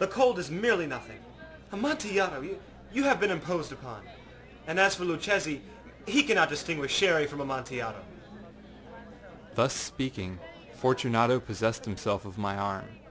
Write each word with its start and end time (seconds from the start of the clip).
The 0.00 0.06
cold 0.06 0.38
is 0.38 0.50
merely 0.50 0.86
nothing. 0.86 1.18
Amontillado! 1.72 2.42
You 2.92 3.04
have 3.04 3.18
been 3.18 3.30
imposed 3.30 3.72
upon. 3.72 4.02
And 4.66 4.78
as 4.78 4.96
for 4.96 5.04
Luchesi, 5.06 5.62
he 6.06 6.22
cannot 6.24 6.50
distinguish 6.50 6.94
Sherry 6.94 7.26
from 7.26 7.40
Amontillado.â 7.40 8.02
Thus 9.54 9.72
speaking, 9.72 10.38
Fortunato 10.76 11.40
possessed 11.40 11.86
himself 11.86 12.26
of 12.26 12.36
my 12.36 12.54
arm. 12.54 12.84